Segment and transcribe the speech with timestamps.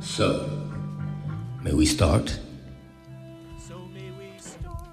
[0.00, 0.48] So,
[1.62, 2.38] may we start?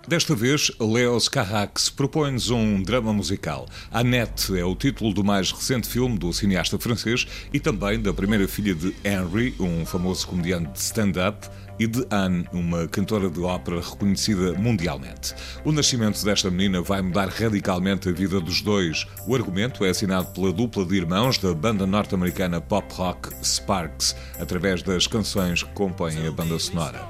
[0.06, 3.66] Desta vez, Leos Carrax propõe-nos um drama musical.
[3.90, 8.46] Annette é o título do mais recente filme do cineasta francês e também da primeira
[8.46, 11.48] filha de Henry, um famoso comediante de stand-up,
[11.80, 15.34] e de Anne, uma cantora de ópera reconhecida mundialmente.
[15.64, 19.08] O nascimento desta menina vai mudar radicalmente a vida dos dois.
[19.26, 24.84] O argumento é assinado pela dupla de irmãos da banda norte-americana pop rock Sparks, através
[24.84, 27.02] das canções que compõem a banda sonora.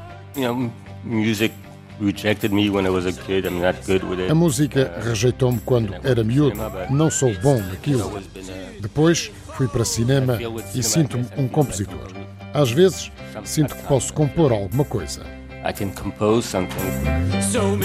[1.03, 1.53] Music
[4.29, 6.57] a música rejeitou-me quando era miúdo.
[6.89, 8.21] Não sou bom naquilo.
[8.79, 10.37] Depois fui para cinema
[10.73, 12.11] e sinto-me um compositor.
[12.53, 13.11] Às vezes
[13.43, 15.21] sinto que posso compor alguma coisa.
[15.65, 16.75] I can compose something.
[17.41, 17.77] So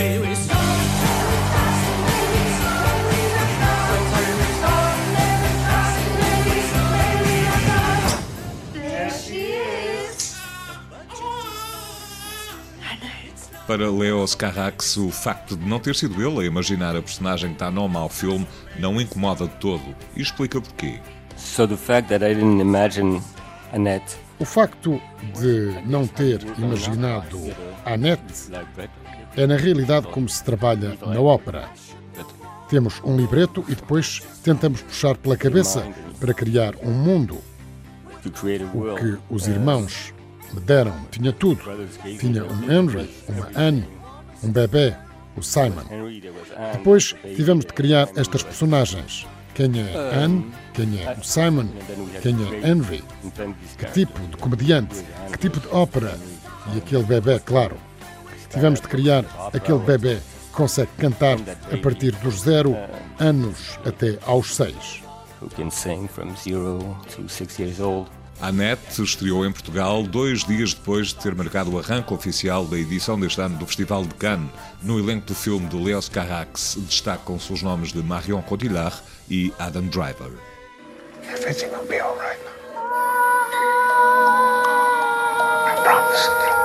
[13.69, 17.57] Para Leos Carrax, o facto de não ter sido ele a imaginar a personagem que
[17.57, 19.95] está nome ao filme não incomoda de todo.
[20.17, 20.99] E explica porquê.
[21.37, 23.21] So the fact that I didn't imagine
[23.75, 24.99] Annette o facto
[25.39, 27.39] de não ter imaginado
[27.85, 28.51] Annette
[29.37, 31.69] é na realidade como se trabalha na ópera.
[32.71, 35.87] Temos um libreto e depois tentamos puxar pela cabeça
[36.19, 37.39] para criar um mundo.
[38.75, 40.15] O que os irmãos
[40.53, 40.95] me deram.
[41.11, 41.63] Tinha tudo.
[42.19, 43.89] Tinha um Henry, uma Anne,
[44.43, 44.95] um bebê,
[45.37, 45.85] o Simon.
[46.73, 49.27] Depois tivemos de criar estas personagens.
[49.55, 50.53] Quem é Anne?
[50.73, 51.69] Quem é o Simon?
[52.23, 53.03] Quem é Henry?
[53.77, 55.05] Que tipo de comediante?
[55.33, 56.19] Que tipo de ópera?
[56.73, 57.77] E aquele bebê, claro.
[58.51, 61.39] Tivemos de criar aquele bebê que consegue cantar
[61.73, 62.77] a partir dos zero
[63.19, 65.03] anos até aos seis.
[65.41, 68.11] Who can sing from zero to six years old.
[68.41, 73.19] Annette estreou em Portugal dois dias depois de ter marcado o arranque oficial da edição
[73.19, 74.51] deste ano do Festival de Cannes.
[74.83, 78.97] No elenco do filme de Leos Carrax destacam-se os nomes de Marion Cotillard
[79.29, 80.31] e Adam Driver.
[81.31, 82.39] Everything will be all right
[85.67, 86.58] I promise.